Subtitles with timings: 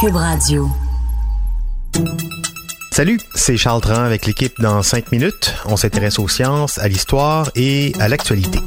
[0.00, 0.68] Cube Radio.
[2.92, 5.54] Salut, c'est Charles Tran avec l'équipe dans 5 minutes.
[5.64, 8.58] On s'intéresse aux sciences, à l'histoire et à l'actualité.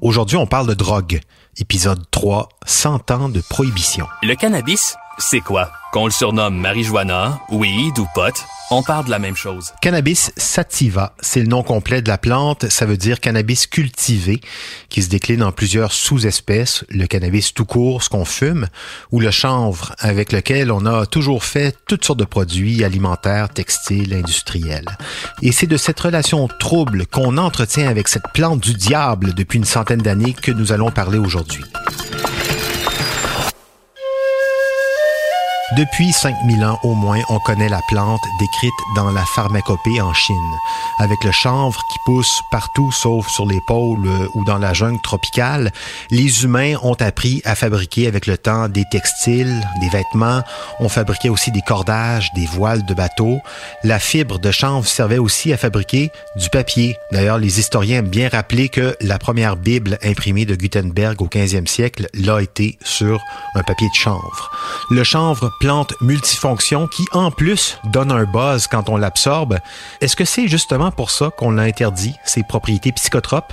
[0.00, 1.20] Aujourd'hui, on parle de drogue.
[1.58, 4.06] Épisode 3, 100 ans de prohibition.
[4.22, 5.70] Le cannabis, c'est quoi?
[5.92, 8.32] Qu'on le surnomme marijuana, weed ou pot,
[8.70, 9.74] on parle de la même chose.
[9.82, 12.70] Cannabis sativa, c'est le nom complet de la plante.
[12.70, 14.40] Ça veut dire cannabis cultivé,
[14.88, 16.86] qui se décline en plusieurs sous-espèces.
[16.88, 18.68] Le cannabis tout court, ce qu'on fume,
[19.10, 24.14] ou le chanvre, avec lequel on a toujours fait toutes sortes de produits alimentaires, textiles,
[24.14, 24.96] industriels.
[25.42, 29.66] Et c'est de cette relation trouble qu'on entretient avec cette plante du diable depuis une
[29.66, 31.64] centaine d'années que nous allons parler aujourd'hui.
[35.76, 40.36] Depuis 5000 ans au moins, on connaît la plante décrite dans la pharmacopée en Chine,
[40.98, 45.00] avec le chanvre qui pousse partout sauf sur les pôles euh, ou dans la jungle
[45.00, 45.72] tropicale.
[46.10, 50.42] Les humains ont appris à fabriquer avec le temps des textiles, des vêtements,
[50.78, 53.38] on fabriquait aussi des cordages, des voiles de bateaux.
[53.82, 56.96] La fibre de chanvre servait aussi à fabriquer du papier.
[57.12, 61.66] D'ailleurs, les historiens aiment bien rappeler que la première Bible imprimée de Gutenberg au 15e
[61.66, 63.22] siècle l'a été sur
[63.54, 64.50] un papier de chanvre.
[64.90, 69.60] Le chanvre plante multifonction qui, en plus, donne un buzz quand on l'absorbe.
[70.00, 73.52] Est-ce que c'est justement pour ça qu'on l'a interdit, ses propriétés psychotropes?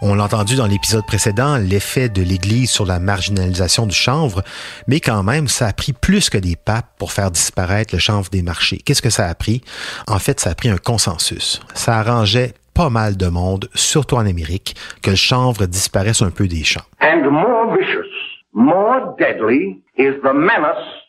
[0.00, 4.44] On l'a entendu dans l'épisode précédent, l'effet de l'Église sur la marginalisation du chanvre,
[4.86, 8.30] mais quand même, ça a pris plus que des papes pour faire disparaître le chanvre
[8.30, 8.78] des marchés.
[8.78, 9.60] Qu'est-ce que ça a pris?
[10.06, 11.60] En fait, ça a pris un consensus.
[11.74, 16.46] Ça arrangeait pas mal de monde, surtout en Amérique, que le chanvre disparaisse un peu
[16.46, 16.86] des champs.
[17.02, 18.06] And more vicious,
[18.52, 21.00] more deadly is the menace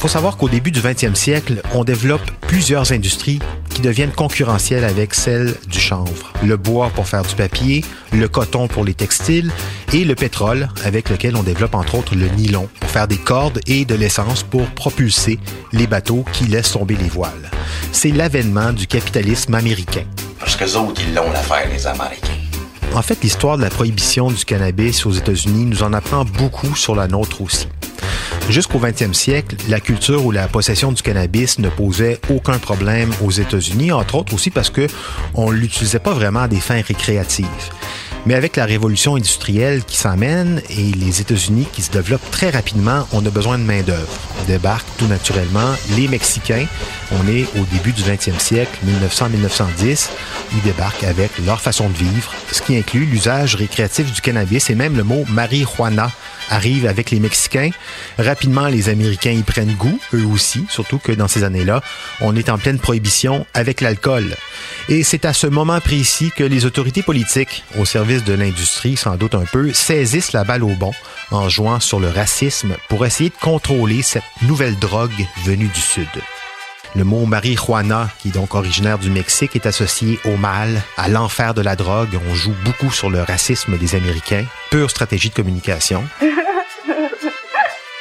[0.00, 3.38] il faut savoir qu'au début du 20e siècle, on développe plusieurs industries
[3.70, 6.32] qui deviennent concurrentielles avec celles du chanvre.
[6.42, 7.82] Le bois pour faire du papier,
[8.12, 9.50] le coton pour les textiles
[9.94, 13.60] et le pétrole avec lequel on développe entre autres le nylon pour faire des cordes
[13.66, 15.38] et de l'essence pour propulser
[15.72, 17.50] les bateaux qui laissent tomber les voiles.
[17.92, 20.04] C'est l'avènement du capitalisme américain.
[20.38, 22.39] Parce que autres, ils l'ont l'affaire, les Américains.
[22.94, 26.96] En fait, l'histoire de la prohibition du cannabis aux États-Unis nous en apprend beaucoup sur
[26.96, 27.68] la nôtre aussi.
[28.48, 33.30] Jusqu'au 20e siècle, la culture ou la possession du cannabis ne posait aucun problème aux
[33.30, 34.88] États-Unis, entre autres aussi parce que
[35.34, 37.46] on l'utilisait pas vraiment à des fins récréatives.
[38.26, 43.08] Mais avec la révolution industrielle qui s'amène et les États-Unis qui se développent très rapidement,
[43.12, 44.12] on a besoin de main-d'œuvre.
[44.46, 46.66] Débarquent tout naturellement les Mexicains.
[47.12, 50.10] On est au début du 20e siècle, 1900-1910.
[50.52, 54.74] Ils débarquent avec leur façon de vivre, ce qui inclut l'usage récréatif du cannabis et
[54.74, 56.10] même le mot marijuana
[56.50, 57.70] arrive avec les Mexicains.
[58.18, 61.80] Rapidement, les Américains y prennent goût, eux aussi, surtout que dans ces années-là,
[62.20, 64.36] on est en pleine prohibition avec l'alcool.
[64.88, 69.16] Et c'est à ce moment précis que les autorités politiques, au service de l'industrie sans
[69.16, 70.90] doute un peu, saisissent la balle au bon
[71.30, 76.08] en jouant sur le racisme pour essayer de contrôler cette nouvelle drogue venue du Sud.
[76.96, 81.54] Le mot marijuana, qui est donc originaire du Mexique, est associé au mal, à l'enfer
[81.54, 82.18] de la drogue.
[82.28, 84.44] On joue beaucoup sur le racisme des Américains.
[84.70, 86.02] Pure stratégie de communication.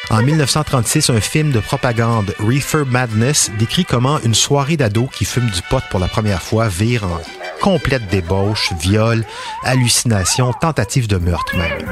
[0.09, 5.51] En 1936, un film de propagande, Reefer Madness, décrit comment une soirée d'ados qui fument
[5.51, 7.21] du pot pour la première fois vire en
[7.61, 9.23] complète débauche, viol,
[9.63, 11.85] hallucination, tentative de meurtre même.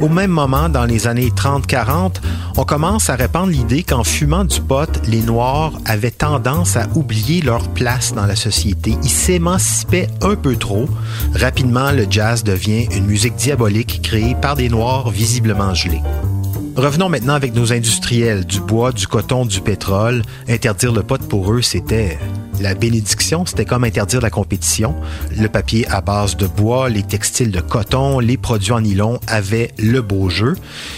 [0.00, 2.16] Au même moment, dans les années 30-40,
[2.58, 7.40] on commence à répandre l'idée qu'en fumant du pot, les Noirs avaient tendance à oublier
[7.40, 8.96] leur place dans la société.
[9.02, 10.86] Ils s'émancipaient un peu trop.
[11.34, 16.02] Rapidement, le jazz devient une musique diabolique créée par des Noirs visiblement gelés.
[16.76, 20.20] Revenons maintenant avec nos industriels, du bois, du coton, du pétrole.
[20.46, 22.18] Interdire le pot pour eux, c'était
[22.60, 24.94] la bénédiction, c'était comme interdire la compétition.
[25.38, 29.72] Le papier à base de bois, les textiles de coton, les produits en nylon avaient
[29.78, 30.54] le beau jeu.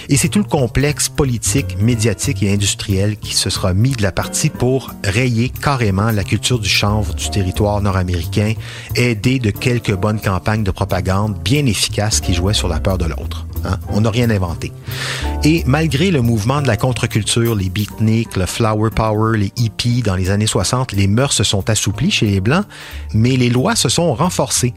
[0.09, 4.11] Et c'est tout le complexe politique, médiatique et industriel qui se sera mis de la
[4.11, 8.55] partie pour rayer carrément la culture du chanvre du territoire nord-américain,
[8.97, 13.05] aidé de quelques bonnes campagnes de propagande bien efficaces qui jouaient sur la peur de
[13.07, 13.48] l'autre.
[13.69, 13.79] Hein?
[13.91, 14.73] On n'a rien inventé.
[15.45, 20.17] Et malgré le mouvement de la contre-culture, les beatniks, le flower power, les hippies dans
[20.17, 22.65] les années 60, les mœurs se sont assouplies chez les Blancs,
[23.15, 24.75] mais les lois se sont renforcées.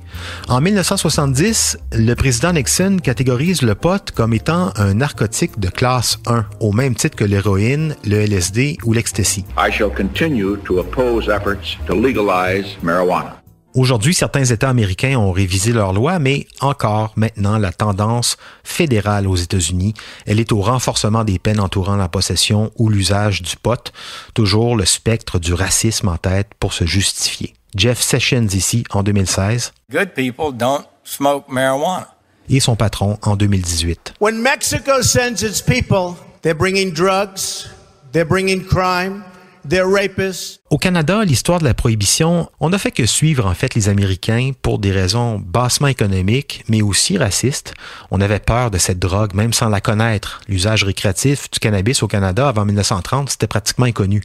[0.49, 6.45] En 1970, le président Nixon catégorise le pot comme étant un narcotique de classe 1,
[6.59, 9.45] au même titre que l'héroïne, le LSD ou l'ecstasy.
[9.57, 13.40] I shall continue to oppose efforts to legalize marijuana.
[13.73, 18.35] Aujourd'hui, certains États américains ont révisé leurs lois, mais encore maintenant, la tendance
[18.65, 19.93] fédérale aux États-Unis,
[20.25, 23.93] elle est au renforcement des peines entourant la possession ou l'usage du pot,
[24.33, 27.53] toujours le spectre du racisme en tête pour se justifier.
[27.73, 29.71] Jeff Sessions ici en 2016.
[29.89, 32.09] Good people don't smoke marijuana.
[32.49, 34.15] Et son patron en 2018.
[34.19, 37.69] When Mexico sends its people, they're bringing drugs,
[38.11, 39.23] they're bringing crime,
[39.65, 43.75] they're rapists, Au Canada, l'histoire de la prohibition, on n'a fait que suivre en fait
[43.75, 47.73] les Américains pour des raisons bassement économiques, mais aussi racistes.
[48.09, 50.39] On avait peur de cette drogue, même sans la connaître.
[50.47, 54.23] L'usage récréatif du cannabis au Canada avant 1930, c'était pratiquement inconnu.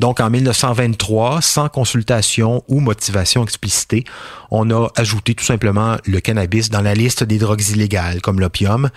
[0.00, 4.02] Donc en 1923, sans consultation ou motivation explicitée,
[4.50, 8.90] on a ajouté tout simplement le cannabis dans la liste des drogues illégales, comme l'opium,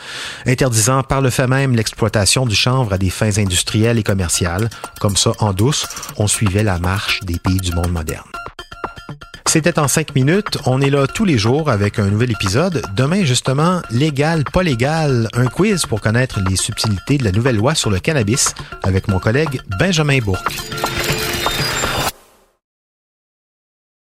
[0.48, 4.72] interdisant par le fait même l'exploitation du chanvre à des fins industrielles et commerciales.
[5.00, 6.80] Comme ça, en douce, on suivait la
[7.24, 8.30] des pays du monde moderne.
[9.46, 10.58] C'était en cinq minutes.
[10.66, 12.82] On est là tous les jours avec un nouvel épisode.
[12.96, 17.74] Demain, justement, légal, pas légal, un quiz pour connaître les subtilités de la nouvelle loi
[17.74, 18.54] sur le cannabis
[18.84, 20.54] avec mon collègue Benjamin Bourque.